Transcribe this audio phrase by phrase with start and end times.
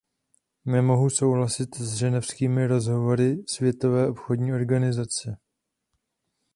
[0.65, 5.37] Nemohu souhlasit s ženevskými rozhovory Světové obchodní organizace.